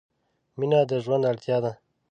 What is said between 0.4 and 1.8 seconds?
مینه د ژوند اړتیا ده.